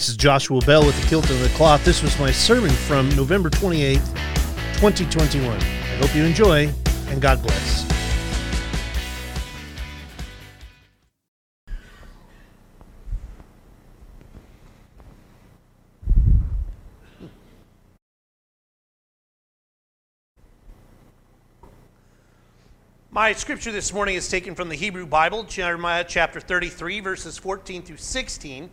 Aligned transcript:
This 0.00 0.08
is 0.08 0.16
Joshua 0.16 0.60
Bell 0.60 0.86
with 0.86 0.98
the 0.98 1.06
Kilt 1.08 1.28
and 1.28 1.38
the 1.44 1.50
Cloth. 1.50 1.84
This 1.84 2.02
was 2.02 2.18
my 2.18 2.30
sermon 2.30 2.70
from 2.70 3.10
November 3.10 3.50
28th, 3.50 4.06
2021. 4.76 5.46
I 5.46 5.60
hope 5.96 6.16
you 6.16 6.24
enjoy, 6.24 6.72
and 7.08 7.20
God 7.20 7.42
bless. 7.42 7.86
My 23.10 23.34
scripture 23.34 23.70
this 23.70 23.92
morning 23.92 24.14
is 24.14 24.30
taken 24.30 24.54
from 24.54 24.70
the 24.70 24.76
Hebrew 24.76 25.04
Bible, 25.04 25.44
Jeremiah 25.44 26.06
chapter 26.08 26.40
33, 26.40 27.00
verses 27.00 27.36
14 27.36 27.82
through 27.82 27.98
16. 27.98 28.70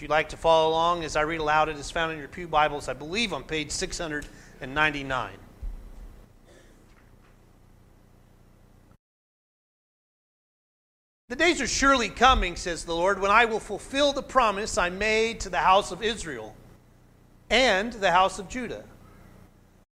If 0.00 0.04
you'd 0.04 0.08
like 0.08 0.30
to 0.30 0.38
follow 0.38 0.70
along 0.70 1.04
as 1.04 1.14
I 1.14 1.20
read 1.20 1.40
aloud, 1.40 1.68
it 1.68 1.76
is 1.76 1.90
found 1.90 2.10
in 2.10 2.18
your 2.18 2.26
Pew 2.26 2.48
Bibles, 2.48 2.88
I 2.88 2.94
believe, 2.94 3.34
on 3.34 3.42
page 3.44 3.70
699. 3.70 5.32
The 11.28 11.36
days 11.36 11.60
are 11.60 11.66
surely 11.66 12.08
coming, 12.08 12.56
says 12.56 12.86
the 12.86 12.96
Lord, 12.96 13.20
when 13.20 13.30
I 13.30 13.44
will 13.44 13.60
fulfill 13.60 14.14
the 14.14 14.22
promise 14.22 14.78
I 14.78 14.88
made 14.88 15.40
to 15.40 15.50
the 15.50 15.58
house 15.58 15.92
of 15.92 16.02
Israel 16.02 16.56
and 17.50 17.92
the 17.92 18.10
house 18.10 18.38
of 18.38 18.48
Judah. 18.48 18.84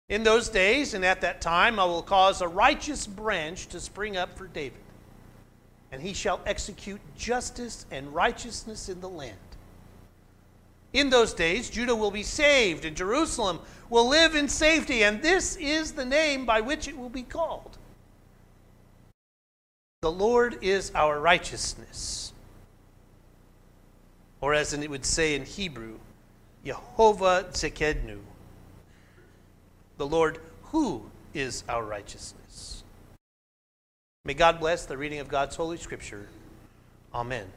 In 0.08 0.22
those 0.22 0.48
days 0.48 0.94
and 0.94 1.04
at 1.04 1.22
that 1.22 1.40
time, 1.40 1.80
I 1.80 1.84
will 1.84 2.00
cause 2.00 2.40
a 2.42 2.46
righteous 2.46 3.08
branch 3.08 3.66
to 3.70 3.80
spring 3.80 4.16
up 4.16 4.38
for 4.38 4.46
David, 4.46 4.78
and 5.90 6.00
he 6.00 6.12
shall 6.12 6.40
execute 6.46 7.00
justice 7.18 7.86
and 7.90 8.14
righteousness 8.14 8.88
in 8.88 9.00
the 9.00 9.08
land. 9.08 9.36
In 10.96 11.10
those 11.10 11.34
days, 11.34 11.68
Judah 11.68 11.94
will 11.94 12.10
be 12.10 12.22
saved, 12.22 12.86
and 12.86 12.96
Jerusalem 12.96 13.60
will 13.90 14.08
live 14.08 14.34
in 14.34 14.48
safety, 14.48 15.04
and 15.04 15.20
this 15.20 15.54
is 15.56 15.92
the 15.92 16.06
name 16.06 16.46
by 16.46 16.62
which 16.62 16.88
it 16.88 16.96
will 16.96 17.10
be 17.10 17.22
called 17.22 17.76
The 20.00 20.10
Lord 20.10 20.56
is 20.62 20.90
our 20.94 21.20
righteousness. 21.20 22.32
Or 24.40 24.54
as 24.54 24.72
it 24.72 24.88
would 24.88 25.04
say 25.04 25.34
in 25.34 25.44
Hebrew, 25.44 25.98
Yehovah 26.64 27.52
Tsidkenu. 27.52 28.20
the 29.98 30.06
Lord 30.06 30.38
who 30.72 31.10
is 31.34 31.62
our 31.68 31.84
righteousness. 31.84 32.84
May 34.24 34.32
God 34.32 34.58
bless 34.60 34.86
the 34.86 34.96
reading 34.96 35.18
of 35.18 35.28
God's 35.28 35.56
Holy 35.56 35.76
Scripture. 35.76 36.26
Amen. 37.12 37.52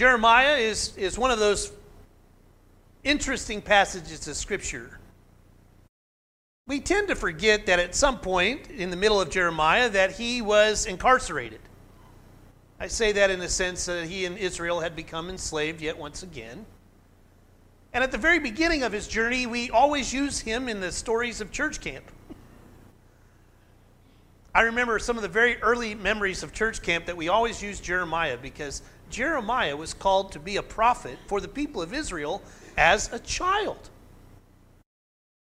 Jeremiah 0.00 0.56
is, 0.56 0.96
is 0.96 1.18
one 1.18 1.30
of 1.30 1.38
those 1.38 1.70
interesting 3.04 3.60
passages 3.60 4.26
of 4.28 4.34
Scripture. 4.34 4.98
We 6.66 6.80
tend 6.80 7.08
to 7.08 7.14
forget 7.14 7.66
that 7.66 7.78
at 7.78 7.94
some 7.94 8.18
point 8.18 8.70
in 8.70 8.88
the 8.88 8.96
middle 8.96 9.20
of 9.20 9.28
Jeremiah 9.28 9.90
that 9.90 10.12
he 10.12 10.40
was 10.40 10.86
incarcerated. 10.86 11.60
I 12.80 12.86
say 12.86 13.12
that 13.12 13.28
in 13.28 13.40
the 13.40 13.48
sense 13.50 13.84
that 13.84 14.06
he 14.06 14.24
and 14.24 14.38
Israel 14.38 14.80
had 14.80 14.96
become 14.96 15.28
enslaved 15.28 15.82
yet 15.82 15.98
once 15.98 16.22
again. 16.22 16.64
And 17.92 18.02
at 18.02 18.10
the 18.10 18.16
very 18.16 18.38
beginning 18.38 18.82
of 18.82 18.92
his 18.92 19.06
journey, 19.06 19.46
we 19.46 19.68
always 19.68 20.14
use 20.14 20.40
him 20.40 20.66
in 20.66 20.80
the 20.80 20.92
stories 20.92 21.42
of 21.42 21.50
church 21.50 21.82
camp. 21.82 22.10
I 24.54 24.62
remember 24.62 24.98
some 24.98 25.16
of 25.16 25.22
the 25.22 25.28
very 25.28 25.56
early 25.62 25.94
memories 25.94 26.42
of 26.42 26.52
church 26.52 26.82
camp 26.82 27.06
that 27.06 27.16
we 27.16 27.28
always 27.28 27.62
used 27.62 27.84
Jeremiah 27.84 28.36
because 28.36 28.82
Jeremiah 29.08 29.76
was 29.76 29.94
called 29.94 30.32
to 30.32 30.40
be 30.40 30.56
a 30.56 30.62
prophet 30.62 31.18
for 31.26 31.40
the 31.40 31.48
people 31.48 31.82
of 31.82 31.94
Israel 31.94 32.42
as 32.76 33.12
a 33.12 33.18
child. 33.20 33.90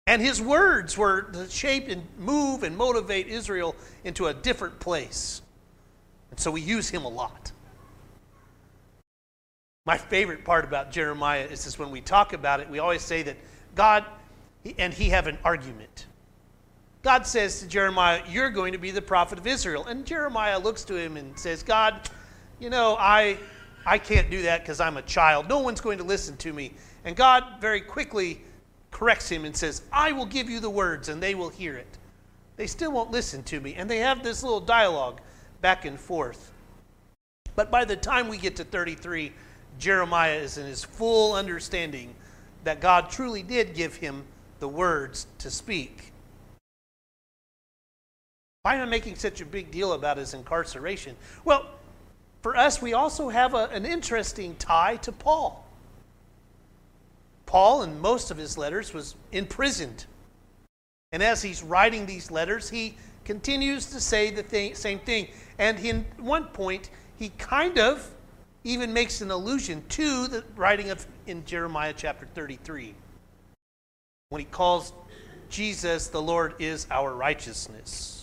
And 0.06 0.20
his 0.20 0.42
words 0.42 0.98
were 0.98 1.22
to 1.22 1.48
shape 1.48 1.88
and 1.88 2.02
move 2.18 2.64
and 2.64 2.76
motivate 2.76 3.28
Israel 3.28 3.76
into 4.04 4.26
a 4.26 4.34
different 4.34 4.78
place. 4.78 5.40
And 6.30 6.38
so 6.38 6.50
we 6.50 6.60
use 6.60 6.90
him 6.90 7.04
a 7.04 7.08
lot. 7.08 7.52
My 9.86 9.96
favorite 9.96 10.44
part 10.44 10.64
about 10.64 10.92
Jeremiah 10.92 11.44
is 11.44 11.64
this 11.64 11.78
when 11.78 11.90
we 11.90 12.00
talk 12.00 12.34
about 12.34 12.60
it, 12.60 12.68
we 12.68 12.78
always 12.78 13.02
say 13.02 13.22
that 13.22 13.36
God 13.74 14.04
and 14.78 14.92
he 14.92 15.08
have 15.10 15.26
an 15.26 15.38
argument. 15.44 16.06
God 17.02 17.26
says 17.26 17.60
to 17.60 17.66
Jeremiah, 17.66 18.22
You're 18.28 18.50
going 18.50 18.72
to 18.72 18.78
be 18.78 18.92
the 18.92 19.02
prophet 19.02 19.38
of 19.38 19.46
Israel. 19.46 19.86
And 19.86 20.06
Jeremiah 20.06 20.58
looks 20.58 20.84
to 20.84 20.96
him 20.96 21.16
and 21.16 21.36
says, 21.38 21.62
God, 21.62 22.08
you 22.60 22.70
know, 22.70 22.96
I, 22.98 23.38
I 23.84 23.98
can't 23.98 24.30
do 24.30 24.42
that 24.42 24.60
because 24.60 24.80
I'm 24.80 24.96
a 24.96 25.02
child. 25.02 25.48
No 25.48 25.58
one's 25.58 25.80
going 25.80 25.98
to 25.98 26.04
listen 26.04 26.36
to 26.38 26.52
me. 26.52 26.72
And 27.04 27.16
God 27.16 27.44
very 27.60 27.80
quickly 27.80 28.40
corrects 28.92 29.28
him 29.28 29.44
and 29.44 29.56
says, 29.56 29.82
I 29.92 30.12
will 30.12 30.26
give 30.26 30.48
you 30.48 30.60
the 30.60 30.70
words 30.70 31.08
and 31.08 31.20
they 31.20 31.34
will 31.34 31.48
hear 31.48 31.76
it. 31.76 31.98
They 32.56 32.68
still 32.68 32.92
won't 32.92 33.10
listen 33.10 33.42
to 33.44 33.60
me. 33.60 33.74
And 33.74 33.90
they 33.90 33.98
have 33.98 34.22
this 34.22 34.44
little 34.44 34.60
dialogue 34.60 35.20
back 35.60 35.84
and 35.84 35.98
forth. 35.98 36.52
But 37.56 37.70
by 37.70 37.84
the 37.84 37.96
time 37.96 38.28
we 38.28 38.38
get 38.38 38.54
to 38.56 38.64
33, 38.64 39.32
Jeremiah 39.78 40.36
is 40.36 40.58
in 40.58 40.66
his 40.66 40.84
full 40.84 41.34
understanding 41.34 42.14
that 42.62 42.80
God 42.80 43.10
truly 43.10 43.42
did 43.42 43.74
give 43.74 43.96
him 43.96 44.22
the 44.60 44.68
words 44.68 45.26
to 45.38 45.50
speak. 45.50 46.11
Why 48.62 48.76
am 48.76 48.82
I 48.82 48.90
making 48.90 49.16
such 49.16 49.40
a 49.40 49.44
big 49.44 49.72
deal 49.72 49.92
about 49.92 50.18
his 50.18 50.34
incarceration? 50.34 51.16
Well, 51.44 51.66
for 52.42 52.56
us, 52.56 52.80
we 52.80 52.92
also 52.92 53.28
have 53.28 53.54
a, 53.54 53.68
an 53.70 53.84
interesting 53.84 54.54
tie 54.56 54.96
to 54.98 55.10
Paul. 55.10 55.66
Paul, 57.44 57.82
in 57.82 58.00
most 58.00 58.30
of 58.30 58.36
his 58.36 58.56
letters, 58.56 58.94
was 58.94 59.16
imprisoned. 59.32 60.06
And 61.10 61.24
as 61.24 61.42
he's 61.42 61.62
writing 61.62 62.06
these 62.06 62.30
letters, 62.30 62.70
he 62.70 62.96
continues 63.24 63.86
to 63.86 64.00
say 64.00 64.30
the 64.30 64.74
same 64.74 65.00
thing. 65.00 65.28
And 65.58 65.78
in 65.80 66.04
one 66.18 66.44
point, 66.44 66.90
he 67.18 67.30
kind 67.38 67.78
of 67.78 68.08
even 68.62 68.92
makes 68.92 69.20
an 69.20 69.32
allusion 69.32 69.82
to 69.90 70.28
the 70.28 70.44
writing 70.54 70.90
of 70.90 71.04
in 71.26 71.44
Jeremiah 71.44 71.94
chapter 71.96 72.26
33 72.34 72.94
when 74.28 74.38
he 74.38 74.46
calls 74.46 74.92
Jesus 75.50 76.06
the 76.06 76.22
Lord 76.22 76.54
is 76.60 76.86
our 76.90 77.12
righteousness. 77.12 78.21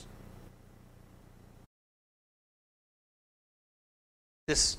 This 4.49 4.77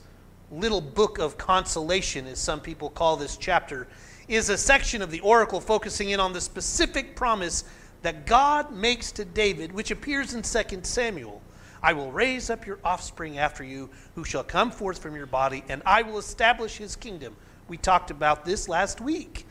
little 0.50 0.80
book 0.80 1.20
of 1.20 1.38
consolation, 1.38 2.26
as 2.26 2.40
some 2.40 2.60
people 2.60 2.90
call 2.90 3.16
this 3.16 3.36
chapter, 3.36 3.86
is 4.26 4.48
a 4.48 4.58
section 4.58 5.00
of 5.00 5.12
the 5.12 5.20
oracle 5.20 5.60
focusing 5.60 6.10
in 6.10 6.18
on 6.18 6.32
the 6.32 6.40
specific 6.40 7.14
promise 7.14 7.62
that 8.02 8.26
God 8.26 8.72
makes 8.72 9.12
to 9.12 9.24
David, 9.24 9.70
which 9.70 9.92
appears 9.92 10.34
in 10.34 10.42
2 10.42 10.80
Samuel. 10.82 11.40
I 11.84 11.92
will 11.92 12.10
raise 12.10 12.50
up 12.50 12.66
your 12.66 12.80
offspring 12.82 13.38
after 13.38 13.62
you, 13.62 13.90
who 14.16 14.24
shall 14.24 14.42
come 14.42 14.72
forth 14.72 14.98
from 14.98 15.14
your 15.14 15.26
body, 15.26 15.62
and 15.68 15.82
I 15.86 16.02
will 16.02 16.18
establish 16.18 16.76
his 16.76 16.96
kingdom. 16.96 17.36
We 17.68 17.76
talked 17.76 18.10
about 18.10 18.44
this 18.44 18.68
last 18.68 19.00
week. 19.00 19.46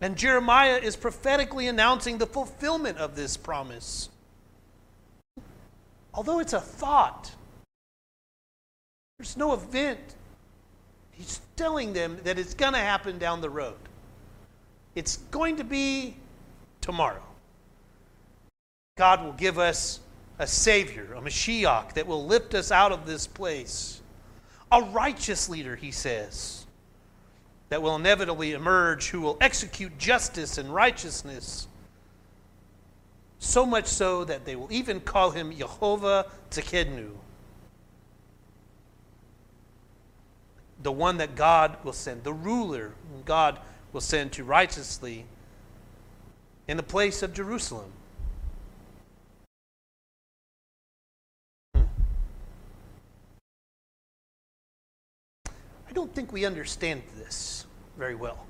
And 0.00 0.16
Jeremiah 0.16 0.78
is 0.78 0.96
prophetically 0.96 1.68
announcing 1.68 2.16
the 2.16 2.26
fulfillment 2.26 2.96
of 2.96 3.16
this 3.16 3.36
promise. 3.36 4.08
Although 6.14 6.38
it's 6.38 6.54
a 6.54 6.60
thought, 6.60 7.32
there's 9.18 9.36
no 9.36 9.52
event. 9.52 10.00
He's 11.12 11.40
telling 11.56 11.92
them 11.92 12.18
that 12.24 12.38
it's 12.38 12.54
going 12.54 12.72
to 12.72 12.78
happen 12.78 13.18
down 13.18 13.40
the 13.40 13.50
road. 13.50 13.76
It's 14.94 15.18
going 15.30 15.56
to 15.56 15.64
be 15.64 16.16
tomorrow. 16.80 17.22
God 18.96 19.24
will 19.24 19.32
give 19.32 19.58
us 19.58 20.00
a 20.38 20.46
Savior, 20.46 21.14
a 21.14 21.20
Mashiach, 21.20 21.94
that 21.94 22.06
will 22.06 22.26
lift 22.26 22.54
us 22.54 22.72
out 22.72 22.92
of 22.92 23.06
this 23.06 23.26
place. 23.26 24.00
A 24.70 24.82
righteous 24.82 25.48
leader, 25.48 25.76
he 25.76 25.90
says, 25.90 26.66
that 27.68 27.80
will 27.80 27.96
inevitably 27.96 28.52
emerge, 28.52 29.08
who 29.08 29.20
will 29.20 29.38
execute 29.40 29.96
justice 29.98 30.58
and 30.58 30.74
righteousness. 30.74 31.68
So 33.38 33.64
much 33.64 33.86
so 33.86 34.24
that 34.24 34.44
they 34.44 34.56
will 34.56 34.70
even 34.70 35.00
call 35.00 35.30
him 35.30 35.52
Yehovah 35.52 36.28
Tsidkenu, 36.50 37.10
the 40.82 40.92
one 40.92 41.18
that 41.18 41.36
God 41.36 41.76
will 41.84 41.92
send, 41.92 42.24
the 42.24 42.32
ruler 42.32 42.92
God 43.24 43.58
will 43.92 44.00
send 44.00 44.32
to 44.32 44.44
righteously 44.44 45.26
in 46.66 46.76
the 46.76 46.82
place 46.82 47.22
of 47.22 47.32
Jerusalem. 47.32 47.92
Hmm. 51.74 51.82
I 55.88 55.92
don't 55.92 56.14
think 56.14 56.32
we 56.32 56.44
understand 56.44 57.02
this 57.16 57.66
very 57.98 58.14
well. 58.14 58.46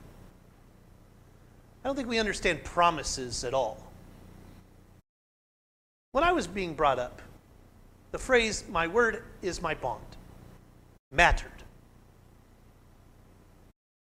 I 1.84 1.88
don't 1.88 1.96
think 1.96 2.08
we 2.08 2.19
understand 2.19 2.62
promises 2.62 3.44
at 3.44 3.55
all. 3.55 3.79
When 6.12 6.23
I 6.23 6.32
was 6.32 6.46
being 6.46 6.75
brought 6.75 6.99
up, 6.99 7.20
the 8.12 8.19
phrase, 8.19 8.64
my 8.70 8.87
word 8.87 9.25
is 9.40 9.61
my 9.61 9.75
bond, 9.75 10.05
mattered. 11.11 11.62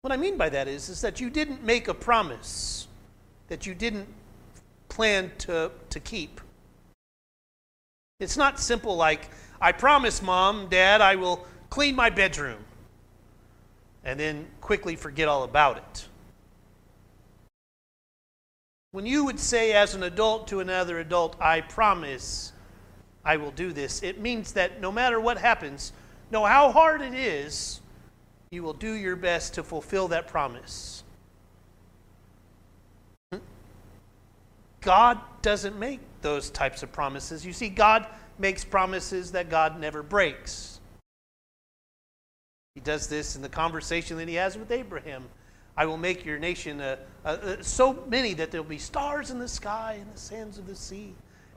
What 0.01 0.13
I 0.13 0.17
mean 0.17 0.37
by 0.37 0.49
that 0.49 0.67
is, 0.67 0.89
is 0.89 1.01
that 1.01 1.19
you 1.19 1.29
didn't 1.29 1.63
make 1.63 1.87
a 1.87 1.93
promise 1.93 2.87
that 3.47 3.65
you 3.65 3.73
didn't 3.73 4.07
plan 4.89 5.31
to, 5.39 5.71
to 5.89 5.99
keep. 5.99 6.41
It's 8.19 8.37
not 8.37 8.59
simple 8.59 8.95
like, 8.95 9.29
I 9.61 9.71
promise, 9.71 10.21
mom, 10.21 10.67
dad, 10.69 11.01
I 11.01 11.15
will 11.15 11.45
clean 11.69 11.95
my 11.95 12.09
bedroom, 12.09 12.59
and 14.03 14.19
then 14.19 14.47
quickly 14.61 14.95
forget 14.95 15.27
all 15.27 15.43
about 15.43 15.77
it. 15.77 16.07
When 18.91 19.05
you 19.05 19.25
would 19.25 19.39
say 19.39 19.73
as 19.73 19.93
an 19.93 20.03
adult 20.03 20.47
to 20.47 20.59
another 20.59 20.99
adult, 20.99 21.35
I 21.39 21.61
promise 21.61 22.53
I 23.23 23.37
will 23.37 23.51
do 23.51 23.73
this, 23.73 24.01
it 24.01 24.19
means 24.19 24.53
that 24.53 24.79
no 24.79 24.91
matter 24.91 25.19
what 25.19 25.37
happens, 25.37 25.91
no 26.31 26.45
how 26.45 26.71
hard 26.71 27.01
it 27.01 27.13
is, 27.13 27.81
you 28.57 28.63
will 28.63 28.73
do 28.73 28.93
your 28.93 29.15
best 29.15 29.53
to 29.53 29.61
fulfill 29.61 30.07
that 30.07 30.27
promise. 30.27 31.03
God 34.81 35.19
doesn't 35.43 35.77
make 35.77 35.99
those 36.23 36.49
types 36.49 36.81
of 36.81 36.91
promises. 36.91 37.45
You 37.45 37.53
see, 37.53 37.69
God 37.69 38.07
makes 38.39 38.63
promises 38.63 39.33
that 39.33 39.51
God 39.51 39.79
never 39.79 40.01
breaks. 40.01 40.79
He 42.73 42.81
does 42.81 43.05
this 43.05 43.35
in 43.35 43.43
the 43.43 43.49
conversation 43.49 44.17
that 44.17 44.27
he 44.27 44.33
has 44.35 44.57
with 44.57 44.71
Abraham. 44.71 45.25
I 45.75 45.85
will 45.85 45.97
make 45.97 46.25
your 46.25 46.39
nation 46.39 46.81
a, 46.81 46.97
a, 47.25 47.33
a, 47.35 47.63
so 47.63 48.03
many 48.09 48.33
that 48.33 48.49
there'll 48.49 48.65
be 48.65 48.79
stars 48.79 49.29
in 49.29 49.37
the 49.37 49.47
sky 49.47 49.99
and 50.01 50.11
the 50.11 50.19
sands 50.19 50.57
of 50.57 50.65
the 50.65 50.75
sea. 50.75 51.13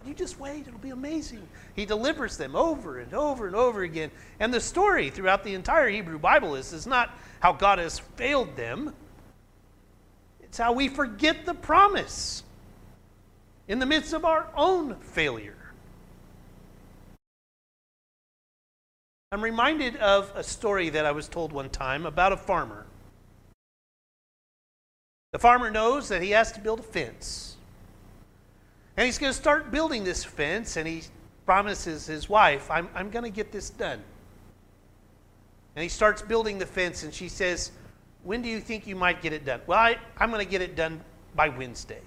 You 0.06 0.14
just 0.14 0.40
wait, 0.40 0.66
it'll 0.66 0.78
be 0.78 0.90
amazing. 0.90 1.46
He 1.74 1.84
delivers 1.84 2.36
them 2.36 2.56
over 2.56 2.98
and 2.98 3.12
over 3.12 3.46
and 3.46 3.54
over 3.54 3.82
again. 3.82 4.10
And 4.38 4.52
the 4.52 4.60
story 4.60 5.10
throughout 5.10 5.44
the 5.44 5.54
entire 5.54 5.88
Hebrew 5.88 6.18
Bible 6.18 6.54
is, 6.54 6.72
is 6.72 6.86
not 6.86 7.10
how 7.40 7.52
God 7.52 7.78
has 7.78 7.98
failed 7.98 8.56
them, 8.56 8.94
it's 10.42 10.58
how 10.58 10.72
we 10.72 10.88
forget 10.88 11.46
the 11.46 11.54
promise 11.54 12.42
in 13.68 13.78
the 13.78 13.86
midst 13.86 14.12
of 14.12 14.24
our 14.24 14.48
own 14.56 14.96
failure. 14.96 15.56
I'm 19.30 19.44
reminded 19.44 19.96
of 19.98 20.32
a 20.34 20.42
story 20.42 20.88
that 20.88 21.06
I 21.06 21.12
was 21.12 21.28
told 21.28 21.52
one 21.52 21.70
time 21.70 22.04
about 22.04 22.32
a 22.32 22.36
farmer. 22.36 22.84
The 25.32 25.38
farmer 25.38 25.70
knows 25.70 26.08
that 26.08 26.20
he 26.20 26.30
has 26.30 26.50
to 26.52 26.60
build 26.60 26.80
a 26.80 26.82
fence. 26.82 27.56
And 29.00 29.06
he's 29.06 29.16
going 29.16 29.32
to 29.32 29.38
start 29.38 29.70
building 29.70 30.04
this 30.04 30.22
fence, 30.24 30.76
and 30.76 30.86
he 30.86 31.04
promises 31.46 32.04
his 32.04 32.28
wife, 32.28 32.70
I'm, 32.70 32.86
I'm 32.94 33.08
going 33.08 33.22
to 33.22 33.30
get 33.30 33.50
this 33.50 33.70
done. 33.70 33.98
And 35.74 35.82
he 35.82 35.88
starts 35.88 36.20
building 36.20 36.58
the 36.58 36.66
fence, 36.66 37.02
and 37.02 37.14
she 37.14 37.26
says, 37.26 37.72
When 38.24 38.42
do 38.42 38.50
you 38.50 38.60
think 38.60 38.86
you 38.86 38.94
might 38.94 39.22
get 39.22 39.32
it 39.32 39.46
done? 39.46 39.62
Well, 39.66 39.78
I, 39.78 39.96
I'm 40.18 40.30
going 40.30 40.44
to 40.44 40.50
get 40.50 40.60
it 40.60 40.76
done 40.76 41.00
by 41.34 41.48
Wednesday. 41.48 42.02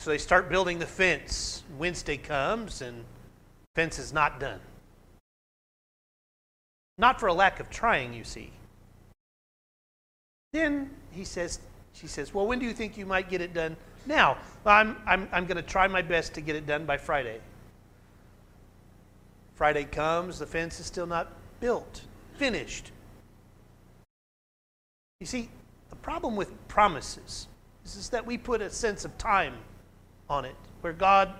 So 0.00 0.10
they 0.10 0.18
start 0.18 0.48
building 0.48 0.80
the 0.80 0.86
fence. 0.86 1.62
Wednesday 1.78 2.16
comes, 2.16 2.82
and 2.82 3.04
fence 3.76 4.00
is 4.00 4.12
not 4.12 4.40
done. 4.40 4.58
Not 6.98 7.20
for 7.20 7.28
a 7.28 7.32
lack 7.32 7.60
of 7.60 7.70
trying, 7.70 8.12
you 8.14 8.24
see. 8.24 8.50
Then 10.52 10.90
he 11.12 11.22
says, 11.22 11.60
she 11.92 12.08
says, 12.08 12.34
Well, 12.34 12.48
when 12.48 12.58
do 12.58 12.66
you 12.66 12.72
think 12.72 12.98
you 12.98 13.06
might 13.06 13.30
get 13.30 13.40
it 13.40 13.54
done? 13.54 13.76
Now, 14.06 14.38
I'm, 14.64 14.96
I'm, 15.06 15.28
I'm 15.32 15.46
going 15.46 15.56
to 15.56 15.62
try 15.62 15.86
my 15.88 16.02
best 16.02 16.34
to 16.34 16.40
get 16.40 16.56
it 16.56 16.66
done 16.66 16.84
by 16.84 16.96
Friday. 16.96 17.40
Friday 19.54 19.84
comes, 19.84 20.38
the 20.38 20.46
fence 20.46 20.80
is 20.80 20.86
still 20.86 21.06
not 21.06 21.32
built, 21.60 22.02
finished. 22.36 22.90
You 25.20 25.26
see, 25.26 25.50
the 25.90 25.96
problem 25.96 26.34
with 26.34 26.50
promises 26.68 27.46
is, 27.84 27.96
is 27.96 28.08
that 28.08 28.24
we 28.24 28.38
put 28.38 28.62
a 28.62 28.70
sense 28.70 29.04
of 29.04 29.16
time 29.18 29.54
on 30.30 30.44
it, 30.44 30.56
where 30.80 30.94
God 30.94 31.34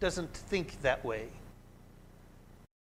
doesn't 0.00 0.32
think 0.34 0.80
that 0.82 1.04
way. 1.04 1.28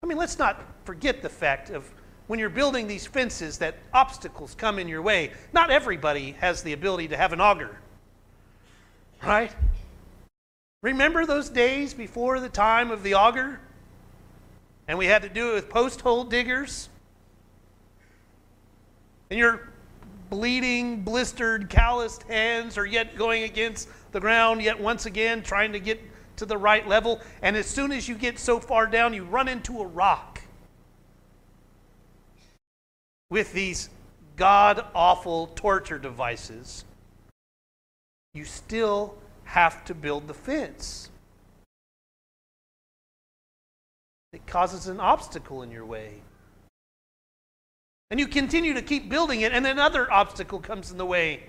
I 0.04 0.08
mean, 0.08 0.18
let's 0.18 0.38
not 0.38 0.62
forget 0.84 1.22
the 1.22 1.30
fact 1.30 1.70
of 1.70 1.90
when 2.28 2.40
you're 2.40 2.50
building 2.50 2.88
these 2.88 3.06
fences 3.06 3.58
that 3.60 3.76
obstacles 3.94 4.56
come 4.56 4.78
in 4.78 4.88
your 4.88 5.02
way. 5.02 5.32
Not 5.54 5.70
everybody 5.70 6.32
has 6.34 6.64
the 6.64 6.74
ability 6.74 7.08
to 7.10 7.18
have 7.18 7.32
an 7.32 7.40
auger. 7.40 7.80
Right? 9.24 9.52
Remember 10.82 11.26
those 11.26 11.50
days 11.50 11.94
before 11.94 12.40
the 12.40 12.50
time 12.50 12.92
of 12.92 13.02
the 13.04 13.16
auger? 13.16 13.60
And 14.88 14.98
we 14.98 15.08
had 15.08 15.24
to 15.24 15.30
do 15.30 15.52
it 15.52 15.54
with 15.56 15.70
post 15.70 16.02
hole 16.02 16.24
diggers? 16.24 16.90
And 19.30 19.40
your 19.40 19.70
bleeding, 20.30 21.02
blistered, 21.02 21.70
calloused 21.70 22.24
hands 22.24 22.78
are 22.78 22.86
yet 22.86 23.16
going 23.16 23.44
against 23.44 23.90
the 24.12 24.20
ground, 24.20 24.62
yet 24.62 24.80
once 24.80 25.06
again 25.06 25.42
trying 25.42 25.72
to 25.72 25.80
get 25.80 26.00
to 26.38 26.46
the 26.46 26.58
right 26.58 26.88
level. 26.88 27.22
And 27.42 27.56
as 27.56 27.66
soon 27.66 27.92
as 27.92 28.08
you 28.08 28.16
get 28.16 28.38
so 28.38 28.60
far 28.60 28.86
down, 28.86 29.14
you 29.14 29.24
run 29.24 29.48
into 29.48 29.82
a 29.82 29.86
rock 29.88 30.42
with 33.30 33.52
these 33.54 33.90
god 34.36 34.86
awful 34.94 35.48
torture 35.56 35.98
devices 35.98 36.84
you 38.36 38.44
still 38.44 39.16
have 39.46 39.86
to 39.86 39.96
build 39.96 40.28
the 40.28 40.34
fence. 40.34 41.10
It 44.34 44.46
causes 44.46 44.88
an 44.88 45.00
obstacle 45.00 45.62
in 45.62 45.72
your 45.72 45.86
way. 45.86 46.16
And 48.12 48.20
you 48.20 48.28
continue 48.28 48.74
to 48.74 48.82
keep 48.82 49.10
building 49.10 49.42
it, 49.42 49.54
and 49.54 49.66
another 49.66 50.12
obstacle 50.12 50.60
comes 50.60 50.92
in 50.92 50.98
the 50.98 51.06
way, 51.06 51.44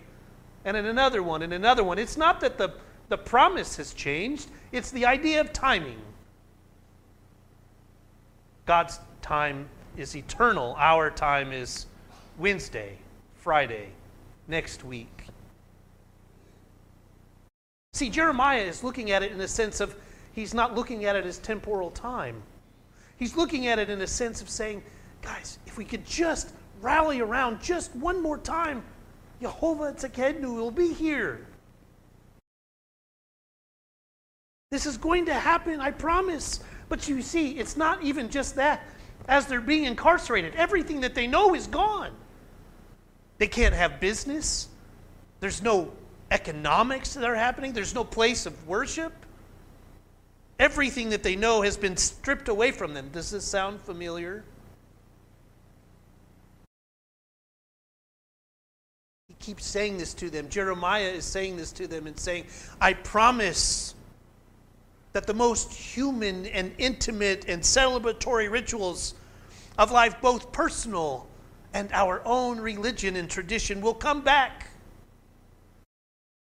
and 0.65 0.77
then 0.77 0.87
another 0.87 1.23
one, 1.23 1.43
and 1.43 1.53
another 1.53 1.83
one. 1.83 1.99
It's 1.99 2.17
not 2.17 2.41
that 2.41 2.57
the, 2.57 2.75
the 3.09 3.19
promise 3.19 3.77
has 3.77 3.93
changed, 3.93 4.49
it's 4.71 4.93
the 4.93 5.05
idea 5.05 5.41
of 5.41 5.53
timing. 5.53 6.01
God's 8.65 9.01
time 9.21 9.69
is 9.97 10.17
eternal, 10.17 10.77
our 10.79 11.11
time 11.11 11.53
is 11.53 11.87
Wednesday, 12.39 12.97
Friday, 13.35 13.89
next 14.47 14.85
week. 14.85 15.27
See, 17.97 18.11
Jeremiah 18.11 18.61
is 18.61 18.85
looking 18.85 19.11
at 19.11 19.23
it 19.23 19.33
in 19.33 19.39
the 19.39 19.49
sense 19.49 19.81
of 19.81 19.97
he's 20.35 20.53
not 20.53 20.75
looking 20.75 21.07
at 21.07 21.17
it 21.17 21.25
as 21.25 21.39
temporal 21.39 21.91
time. 21.91 22.43
He's 23.17 23.39
looking 23.39 23.69
at 23.69 23.79
it 23.79 23.89
in 23.89 24.03
a 24.03 24.07
sense 24.07 24.43
of 24.43 24.51
saying, 24.51 24.83
guys, 25.23 25.59
if 25.67 25.79
we 25.79 25.85
could 25.87 26.05
just 26.05 26.53
rally 26.83 27.21
around 27.21 27.63
just 27.63 27.97
one 27.97 28.23
more 28.23 28.37
time, 28.37 28.85
Jehovah 29.41 29.95
Tsidkenu 29.95 30.55
will 30.55 30.71
be 30.71 30.93
here. 30.93 31.47
This 34.71 34.85
is 34.85 34.99
going 34.99 35.25
to 35.25 35.33
happen, 35.33 35.81
I 35.81 35.91
promise. 35.91 36.61
But 36.91 37.09
you 37.09 37.23
see, 37.23 37.53
it's 37.53 37.79
not 37.79 38.03
even 38.03 38.29
just 38.29 38.57
that. 38.57 38.83
As 39.27 39.47
they're 39.47 39.63
being 39.63 39.85
incarcerated, 39.85 40.55
everything 40.55 41.01
that 41.01 41.15
they 41.15 41.27
know 41.27 41.55
is 41.55 41.67
gone. 41.67 42.13
They 43.39 43.49
can't 43.49 43.75
have 43.75 44.01
business. 44.01 44.69
There's 45.41 45.63
no 45.63 45.93
economics 46.31 47.15
that 47.15 47.25
are 47.25 47.35
happening. 47.35 47.73
There's 47.73 47.95
no 47.95 48.05
place 48.05 48.47
of 48.47 48.67
worship. 48.67 49.13
Everything 50.59 51.11
that 51.11 51.23
they 51.23 51.37
know 51.37 51.63
has 51.63 51.77
been 51.77 51.97
stripped 51.97 52.49
away 52.49 52.71
from 52.71 52.95
them. 52.95 53.11
Does 53.13 53.31
this 53.31 53.45
sound 53.45 53.81
familiar? 53.81 54.43
He 59.29 59.35
keeps 59.39 59.67
saying 59.67 59.99
this 59.99 60.15
to 60.15 60.31
them. 60.31 60.49
Jeremiah 60.49 61.11
is 61.11 61.25
saying 61.25 61.57
this 61.57 61.73
to 61.73 61.87
them 61.87 62.07
and 62.07 62.19
saying, 62.19 62.47
I 62.81 62.95
promise 62.95 63.95
that 65.13 65.27
the 65.27 65.35
most 65.35 65.73
human 65.73 66.47
and 66.47 66.73
intimate 66.79 67.47
and 67.49 67.63
celebratory 67.63 68.51
rituals 68.51 69.15
of 69.79 69.91
life, 69.91 70.21
both 70.21 70.53
personal 70.53 71.27
and 71.75 71.91
our 71.93 72.23
own 72.25 72.59
religion 72.59 73.17
and 73.17 73.29
tradition, 73.29 73.81
will 73.81 73.95
come 73.95 74.23
back. 74.23 74.69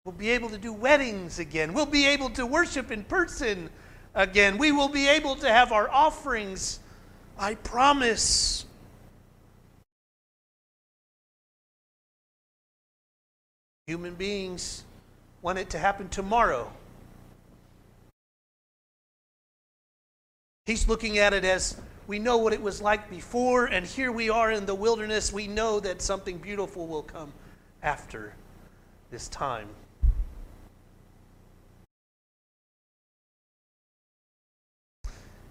We'll 0.07 0.15
be 0.15 0.29
able 0.29 0.47
to 0.51 0.57
do 0.57 0.71
weddings 0.71 1.37
again. 1.37 1.73
We'll 1.73 1.85
be 1.85 2.05
able 2.05 2.29
to 2.29 2.45
worship 2.45 2.91
in 2.91 3.03
person 3.03 3.69
again. 4.15 4.57
We 4.57 4.71
will 4.71 4.87
be 4.87 5.05
able 5.05 5.35
to 5.35 5.49
have 5.51 5.73
our 5.73 5.89
offerings. 5.89 6.79
I 7.37 7.55
promise. 7.55 8.65
Human 13.87 14.13
beings 14.15 14.85
want 15.41 15.59
it 15.59 15.71
to 15.71 15.77
happen 15.77 16.07
tomorrow. 16.07 16.71
He's 20.67 20.87
looking 20.87 21.17
at 21.17 21.33
it 21.33 21.43
as 21.43 21.75
we 22.07 22.17
know 22.17 22.37
what 22.37 22.53
it 22.53 22.61
was 22.61 22.81
like 22.81 23.09
before, 23.09 23.65
and 23.65 23.85
here 23.85 24.13
we 24.13 24.29
are 24.29 24.53
in 24.53 24.65
the 24.67 24.75
wilderness. 24.75 25.33
We 25.33 25.47
know 25.47 25.81
that 25.81 26.01
something 26.01 26.37
beautiful 26.37 26.87
will 26.87 27.03
come 27.03 27.33
after 27.83 28.35
this 29.11 29.27
time. 29.27 29.67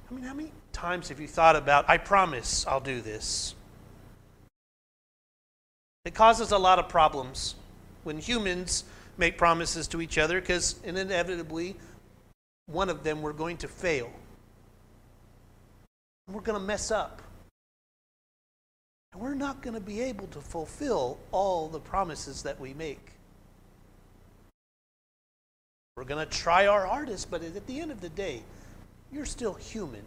I 0.08 0.14
mean, 0.14 0.24
how 0.24 0.34
many 0.34 0.52
times 0.72 1.08
have 1.08 1.18
you 1.18 1.26
thought 1.26 1.56
about, 1.56 1.88
I 1.88 1.98
promise 1.98 2.66
I'll 2.66 2.80
do 2.80 3.00
this? 3.00 3.54
It 6.04 6.14
causes 6.14 6.52
a 6.52 6.58
lot 6.58 6.78
of 6.78 6.88
problems 6.88 7.56
when 8.04 8.18
humans 8.18 8.84
make 9.18 9.36
promises 9.36 9.88
to 9.88 10.00
each 10.00 10.18
other 10.18 10.40
because 10.40 10.76
inevitably 10.84 11.74
one 12.66 12.88
of 12.88 13.02
them 13.02 13.22
we're 13.22 13.32
going 13.32 13.56
to 13.58 13.68
fail. 13.68 14.12
We're 16.28 16.40
going 16.40 16.58
to 16.58 16.64
mess 16.64 16.90
up. 16.92 17.22
And 19.12 19.22
we're 19.22 19.34
not 19.34 19.62
going 19.62 19.74
to 19.74 19.80
be 19.80 20.00
able 20.02 20.28
to 20.28 20.40
fulfill 20.40 21.18
all 21.32 21.68
the 21.68 21.80
promises 21.80 22.42
that 22.42 22.60
we 22.60 22.74
make. 22.74 23.12
We're 25.96 26.04
going 26.04 26.24
to 26.24 26.30
try 26.30 26.66
our 26.66 26.86
hardest, 26.86 27.30
but 27.30 27.42
at 27.42 27.66
the 27.66 27.80
end 27.80 27.90
of 27.90 28.00
the 28.00 28.10
day, 28.10 28.42
you're 29.12 29.26
still 29.26 29.54
human. 29.54 30.02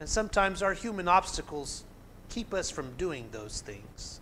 And 0.00 0.08
sometimes 0.08 0.62
our 0.62 0.74
human 0.74 1.08
obstacles 1.08 1.84
keep 2.28 2.54
us 2.54 2.70
from 2.70 2.92
doing 2.96 3.28
those 3.32 3.60
things. 3.60 4.20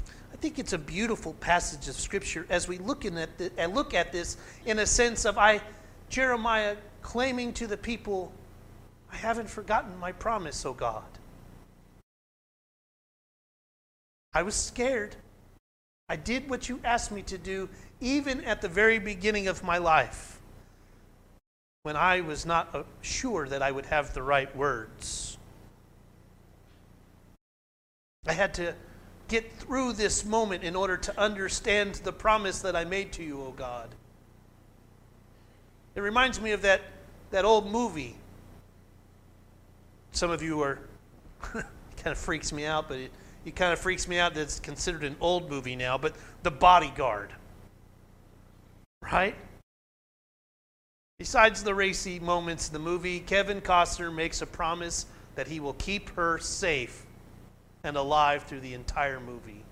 I 0.00 0.36
think 0.36 0.58
it's 0.58 0.74
a 0.74 0.78
beautiful 0.78 1.32
passage 1.34 1.88
of 1.88 1.94
Scripture 1.94 2.46
as 2.50 2.68
we 2.68 2.76
look, 2.76 3.06
in 3.06 3.16
at 3.16 3.38
the, 3.38 3.46
uh, 3.46 3.50
and 3.56 3.74
look 3.74 3.94
at 3.94 4.12
this 4.12 4.36
in 4.66 4.80
a 4.80 4.86
sense 4.86 5.24
of 5.24 5.38
I, 5.38 5.62
Jeremiah 6.10 6.76
claiming 7.00 7.52
to 7.54 7.66
the 7.66 7.76
people, 7.76 8.30
I 9.10 9.16
haven't 9.16 9.48
forgotten 9.48 9.96
my 9.98 10.12
promise, 10.12 10.66
O 10.66 10.74
God. 10.74 11.04
I 14.34 14.42
was 14.42 14.54
scared. 14.54 15.14
I 16.08 16.16
did 16.16 16.50
what 16.50 16.68
you 16.68 16.80
asked 16.84 17.10
me 17.10 17.22
to 17.22 17.38
do, 17.38 17.68
even 18.00 18.44
at 18.44 18.60
the 18.60 18.68
very 18.68 18.98
beginning 18.98 19.48
of 19.48 19.64
my 19.64 19.78
life, 19.78 20.38
when 21.82 21.96
I 21.96 22.20
was 22.20 22.44
not 22.44 22.74
uh, 22.74 22.82
sure 23.00 23.48
that 23.48 23.62
I 23.62 23.70
would 23.70 23.86
have 23.86 24.12
the 24.12 24.22
right 24.22 24.54
words. 24.54 25.38
I 28.26 28.32
had 28.32 28.54
to 28.54 28.74
get 29.28 29.50
through 29.52 29.94
this 29.94 30.24
moment 30.24 30.64
in 30.64 30.76
order 30.76 30.96
to 30.96 31.18
understand 31.20 31.96
the 31.96 32.12
promise 32.12 32.60
that 32.60 32.76
I 32.76 32.84
made 32.84 33.12
to 33.12 33.22
you, 33.22 33.42
O 33.42 33.52
God. 33.52 33.88
It 35.94 36.00
reminds 36.00 36.40
me 36.40 36.52
of 36.52 36.62
that, 36.62 36.82
that 37.30 37.44
old 37.44 37.70
movie. 37.70 38.16
Some 40.12 40.30
of 40.30 40.42
you 40.42 40.60
are, 40.60 40.78
kind 41.40 41.64
of 42.06 42.18
freaks 42.18 42.52
me 42.52 42.66
out, 42.66 42.88
but 42.88 42.98
it, 42.98 43.10
it 43.44 43.56
kind 43.56 43.72
of 43.72 43.78
freaks 43.78 44.08
me 44.08 44.18
out 44.18 44.34
that 44.34 44.40
it's 44.40 44.60
considered 44.60 45.04
an 45.04 45.16
old 45.20 45.50
movie 45.50 45.76
now, 45.76 45.98
but 45.98 46.16
The 46.42 46.50
Bodyguard. 46.50 47.30
Right? 49.02 49.34
Besides 51.18 51.62
the 51.62 51.74
racy 51.74 52.18
moments 52.18 52.68
in 52.68 52.72
the 52.72 52.78
movie, 52.78 53.20
Kevin 53.20 53.60
Costner 53.60 54.12
makes 54.12 54.42
a 54.42 54.46
promise 54.46 55.06
that 55.36 55.46
he 55.46 55.60
will 55.60 55.74
keep 55.74 56.10
her 56.10 56.38
safe 56.38 57.04
and 57.84 57.96
alive 57.96 58.44
through 58.44 58.60
the 58.60 58.74
entire 58.74 59.20
movie. 59.20 59.62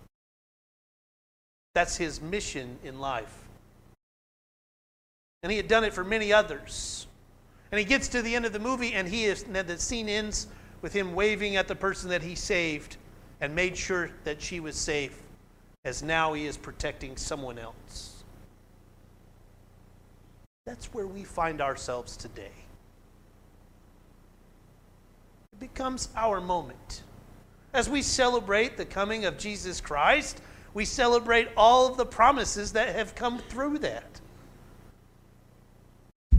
That's 1.74 1.96
his 1.96 2.20
mission 2.20 2.78
in 2.84 3.00
life. 3.00 3.36
And 5.42 5.50
he 5.50 5.56
had 5.56 5.68
done 5.68 5.84
it 5.84 5.94
for 5.94 6.04
many 6.04 6.32
others. 6.32 7.06
And 7.72 7.78
he 7.78 7.84
gets 7.84 8.08
to 8.08 8.22
the 8.22 8.36
end 8.36 8.44
of 8.44 8.52
the 8.52 8.58
movie, 8.58 8.92
and 8.92 9.08
he 9.08 9.24
is, 9.24 9.44
and 9.44 9.56
the 9.56 9.78
scene 9.78 10.08
ends 10.08 10.46
with 10.82 10.92
him 10.92 11.14
waving 11.14 11.56
at 11.56 11.68
the 11.68 11.74
person 11.74 12.10
that 12.10 12.22
he 12.22 12.34
saved 12.34 12.98
and 13.42 13.56
made 13.56 13.76
sure 13.76 14.08
that 14.22 14.40
she 14.40 14.61
was 14.61 14.76
safe, 14.76 15.20
as 15.84 16.00
now 16.00 16.32
he 16.32 16.46
is 16.46 16.56
protecting 16.56 17.16
someone 17.16 17.58
else. 17.58 18.22
That's 20.64 20.94
where 20.94 21.08
we 21.08 21.25
find 21.25 21.61
ourselves 21.61 22.16
today. 22.16 22.52
It 25.52 25.58
becomes 25.58 26.08
our 26.14 26.40
moment. 26.40 27.02
As 27.75 27.90
we 27.90 28.00
celebrate 28.00 28.76
the 28.76 28.84
coming 28.84 29.25
of 29.25 29.38
Jesus 29.38 29.80
Christ, 29.80 30.40
we 30.72 30.84
celebrate 30.84 31.49
all 31.56 31.88
of 31.88 31.96
the 31.96 32.06
promises 32.06 32.72
that 32.75 32.94
have 32.94 33.16
come 33.16 33.40
through 33.40 33.78
that. 33.78 34.20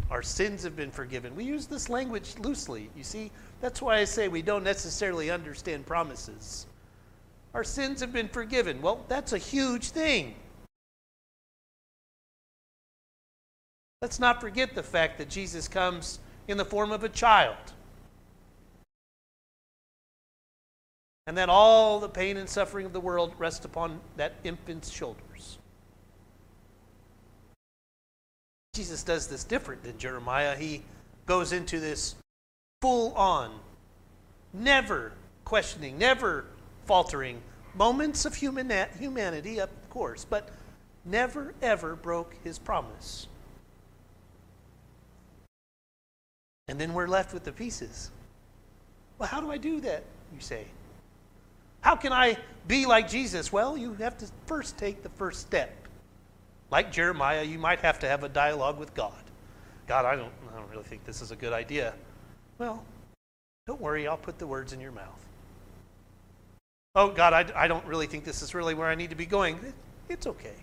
Our 0.10 0.24
sins 0.24 0.64
have 0.64 0.78
been 0.78 0.92
forgiven. 0.92 1.36
We 1.36 1.44
use 1.44 1.68
this 1.68 1.90
language 1.90 2.36
loosely. 2.40 2.90
You 2.96 3.04
see, 3.04 3.30
that's 3.60 3.82
why 3.82 3.98
I 3.98 4.06
say 4.06 4.30
we 4.30 4.42
don't 4.42 4.64
necessarily 4.64 5.30
understand 5.30 5.86
promises. 5.86 6.66
Our 7.54 7.64
sins 7.64 8.02
have 8.02 8.12
been 8.12 8.30
forgiven. 8.30 8.82
Well, 8.82 9.06
that's 9.08 9.34
a 9.34 9.38
huge 9.38 9.90
thing. 9.90 10.36
Let's 14.02 14.20
not 14.20 14.42
forget 14.42 14.76
the 14.76 14.84
fact 14.84 15.18
that 15.20 15.30
Jesus 15.30 15.68
comes 15.68 16.20
in 16.48 16.58
the 16.58 16.66
form 16.66 16.92
of 16.92 17.04
a 17.04 17.10
child. 17.10 17.56
And 21.26 21.38
that 21.38 21.48
all 21.48 22.00
the 22.00 22.10
pain 22.10 22.36
and 22.36 22.50
suffering 22.50 22.86
of 22.86 22.92
the 22.92 23.00
world 23.00 23.34
rests 23.38 23.64
upon 23.64 24.02
that 24.18 24.34
infant's 24.44 24.92
shoulders. 24.92 25.58
Jesus 28.74 29.04
does 29.04 29.28
this 29.28 29.44
different 29.44 29.84
than 29.84 29.98
Jeremiah. 29.98 30.56
He 30.56 30.82
goes 31.26 31.54
into 31.54 31.80
this 31.80 32.16
full 32.82 33.14
on, 33.14 33.52
never 34.52 35.14
questioning, 35.46 35.98
never 35.98 36.46
faltering, 36.86 37.42
moments 37.76 38.26
of 38.26 38.36
human, 38.36 38.72
humanity, 39.00 39.60
of 39.60 39.70
course, 39.90 40.26
but 40.26 40.50
never 41.06 41.54
ever 41.62 41.96
broke 41.96 42.36
his 42.44 42.60
promise. 42.60 43.28
And 46.68 46.80
then 46.80 46.94
we're 46.94 47.08
left 47.08 47.34
with 47.34 47.44
the 47.44 47.52
pieces. 47.52 48.12
Well, 49.18 49.28
how 49.28 49.42
do 49.42 49.52
I 49.52 49.58
do 49.58 49.82
that, 49.82 50.04
you 50.34 50.40
say? 50.40 50.66
How 51.82 51.96
can 51.96 52.14
I 52.14 52.38
be 52.68 52.86
like 52.86 53.10
Jesus? 53.10 53.52
Well, 53.52 53.78
you 53.78 53.94
have 53.96 54.18
to 54.20 54.28
first 54.46 54.78
take 54.78 55.04
the 55.04 55.10
first 55.10 55.42
step. 55.42 55.76
Like 56.72 56.92
Jeremiah, 56.92 57.44
you 57.44 57.60
might 57.60 57.80
have 57.80 58.00
to 58.00 58.08
have 58.08 58.24
a 58.24 58.30
dialogue 58.30 58.80
with 58.80 58.94
God. 58.94 59.22
God, 59.86 60.06
I 60.06 60.16
don't, 60.16 60.32
I 60.54 60.58
don't 60.58 60.70
really 60.72 60.84
think 60.84 61.04
this 61.04 61.22
is 61.22 61.32
a 61.32 61.36
good 61.36 61.52
idea. 61.52 61.94
Well, 62.58 62.84
don't 63.68 63.82
worry, 63.82 64.08
I'll 64.08 64.18
put 64.18 64.40
the 64.40 64.48
words 64.48 64.72
in 64.72 64.80
your 64.80 64.94
mouth 64.94 65.24
oh, 66.96 67.10
God, 67.10 67.34
I, 67.34 67.64
I 67.64 67.68
don't 67.68 67.86
really 67.86 68.08
think 68.08 68.24
this 68.24 68.42
is 68.42 68.54
really 68.54 68.74
where 68.74 68.88
I 68.88 68.96
need 68.96 69.10
to 69.10 69.16
be 69.16 69.26
going. 69.26 69.56
It, 69.64 69.74
it's 70.10 70.28
okay. 70.28 70.56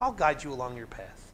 I'll 0.00 0.12
guide 0.12 0.44
you 0.44 0.52
along 0.52 0.76
your 0.76 0.86
path. 0.86 1.32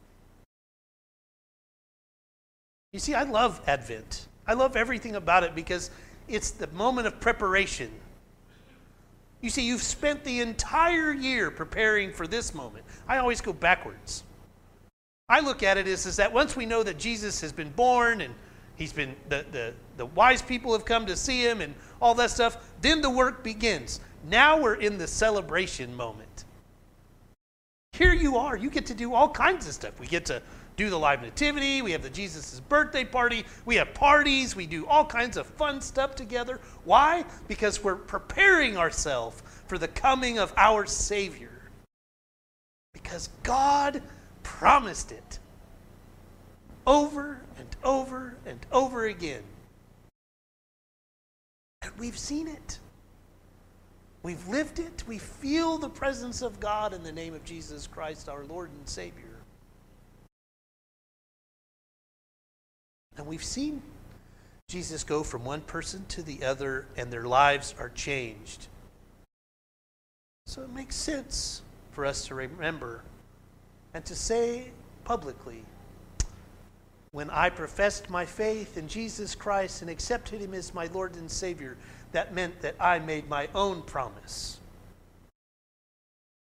You 2.93 2.99
see, 2.99 3.13
I 3.13 3.23
love 3.23 3.61
Advent. 3.67 4.27
I 4.47 4.53
love 4.53 4.75
everything 4.75 5.15
about 5.15 5.43
it 5.43 5.53
because 5.53 5.91
it's 6.27 6.51
the 6.51 6.67
moment 6.67 7.07
of 7.07 7.19
preparation. 7.19 7.91
You 9.41 9.49
see, 9.49 9.63
you've 9.63 9.83
spent 9.83 10.23
the 10.23 10.39
entire 10.39 11.11
year 11.11 11.51
preparing 11.51 12.11
for 12.11 12.25
this 12.25 12.53
moment. 12.53 12.85
I 13.07 13.17
always 13.17 13.41
go 13.41 13.53
backwards. 13.53 14.23
I 15.27 15.39
look 15.39 15.61
at 15.61 15.77
it 15.77 15.87
as, 15.87 16.05
is 16.05 16.15
that 16.17 16.31
once 16.31 16.55
we 16.55 16.65
know 16.65 16.83
that 16.83 16.97
Jesus 16.97 17.41
has 17.41 17.51
been 17.51 17.69
born 17.71 18.21
and 18.21 18.33
he's 18.75 18.93
been 18.93 19.15
the, 19.29 19.45
the, 19.51 19.73
the 19.97 20.05
wise 20.07 20.41
people 20.41 20.73
have 20.73 20.85
come 20.85 21.05
to 21.05 21.15
see 21.15 21.41
him 21.41 21.61
and 21.61 21.73
all 22.01 22.13
that 22.15 22.31
stuff. 22.31 22.57
Then 22.81 23.01
the 23.01 23.09
work 23.09 23.43
begins. 23.43 23.99
Now 24.29 24.59
we're 24.59 24.75
in 24.75 24.97
the 24.97 25.07
celebration 25.07 25.95
moment. 25.95 26.45
Here 27.93 28.13
you 28.13 28.37
are. 28.37 28.57
You 28.57 28.69
get 28.69 28.85
to 28.87 28.93
do 28.93 29.13
all 29.13 29.29
kinds 29.29 29.67
of 29.67 29.73
stuff. 29.73 29.99
We 29.99 30.07
get 30.07 30.25
to 30.25 30.41
do 30.75 30.89
the 30.89 30.99
live 30.99 31.21
nativity. 31.21 31.81
We 31.81 31.91
have 31.93 32.03
the 32.03 32.09
Jesus' 32.09 32.59
birthday 32.59 33.05
party. 33.05 33.45
We 33.65 33.75
have 33.75 33.93
parties. 33.93 34.55
We 34.55 34.67
do 34.67 34.85
all 34.87 35.05
kinds 35.05 35.37
of 35.37 35.47
fun 35.47 35.79
stuff 35.79 36.15
together. 36.15 36.59
Why? 36.83 37.23
Because 37.47 37.83
we're 37.83 37.95
preparing 37.95 38.75
ourselves 38.75 39.41
for 39.67 39.77
the 39.77 39.87
coming 39.87 40.39
of 40.39 40.53
our 40.57 40.85
Savior. 40.85 41.51
Because 42.93 43.29
God 43.43 44.01
promised 44.43 45.13
it 45.13 45.39
over 46.85 47.41
and 47.57 47.75
over 47.83 48.35
and 48.45 48.59
over 48.71 49.05
again. 49.05 49.43
We've 51.97 52.17
seen 52.17 52.47
it. 52.47 52.79
We've 54.23 54.47
lived 54.47 54.79
it. 54.79 55.03
We 55.07 55.17
feel 55.17 55.77
the 55.77 55.89
presence 55.89 56.41
of 56.41 56.59
God 56.59 56.93
in 56.93 57.03
the 57.03 57.11
name 57.11 57.33
of 57.33 57.43
Jesus 57.43 57.87
Christ, 57.87 58.27
our 58.27 58.43
Lord 58.45 58.71
and 58.71 58.87
Savior. 58.87 59.23
And 63.17 63.27
we've 63.27 63.43
seen 63.43 63.81
Jesus 64.67 65.03
go 65.03 65.23
from 65.23 65.45
one 65.45 65.61
person 65.61 66.05
to 66.09 66.23
the 66.23 66.43
other, 66.43 66.87
and 66.97 67.13
their 67.13 67.25
lives 67.25 67.75
are 67.77 67.89
changed. 67.89 68.67
So 70.47 70.63
it 70.63 70.73
makes 70.73 70.95
sense 70.95 71.61
for 71.91 72.05
us 72.05 72.25
to 72.27 72.35
remember 72.35 73.03
and 73.93 74.03
to 74.05 74.15
say 74.15 74.71
publicly 75.03 75.63
when 77.15 77.29
I 77.29 77.49
professed 77.49 78.09
my 78.09 78.25
faith 78.25 78.75
in 78.75 78.89
Jesus 78.89 79.35
Christ 79.35 79.81
and 79.81 79.89
accepted 79.89 80.41
him 80.41 80.53
as 80.53 80.73
my 80.73 80.87
Lord 80.87 81.15
and 81.15 81.31
Savior, 81.31 81.77
that 82.11 82.33
meant 82.33 82.59
that 82.59 82.75
I 82.77 82.99
made 82.99 83.29
my 83.29 83.47
own 83.55 83.83
promise 83.83 84.59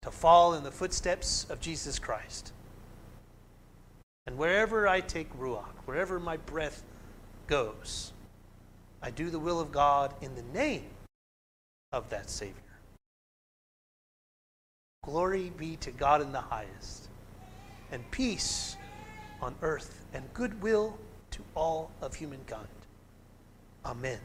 to 0.03 0.11
fall 0.11 0.55
in 0.55 0.65
the 0.65 0.73
footsteps 0.73 1.47
of 1.49 1.61
Jesus 1.61 2.01
Christ. 2.01 2.53
And 4.27 4.37
wherever 4.37 4.89
I 4.89 5.01
take 5.01 5.33
Ruach, 5.39 5.77
wherever 5.85 6.19
my 6.19 6.39
breath 6.39 6.83
goes, 7.47 8.13
I 9.01 9.13
do 9.13 9.31
the 9.31 9.39
will 9.39 9.61
of 9.61 9.71
God 9.71 10.13
in 10.23 10.35
the 10.35 10.59
name 10.59 10.87
of 11.93 12.11
that 12.11 12.29
Savior. 12.29 12.53
Glory 15.05 15.53
be 15.57 15.77
to 15.77 15.93
God 15.93 16.21
in 16.21 16.33
the 16.33 16.41
highest, 16.41 17.11
and 17.93 18.11
peace 18.11 18.77
on 19.41 19.55
earth, 19.63 20.05
and 20.13 20.33
goodwill 20.35 20.99
to 21.31 21.45
all 21.55 21.91
of 22.01 22.15
humankind. 22.15 22.69
Amen. 23.85 24.21